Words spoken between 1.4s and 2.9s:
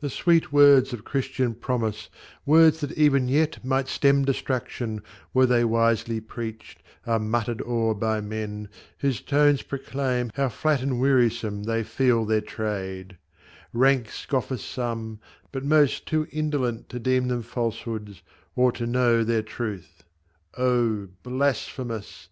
promise, words that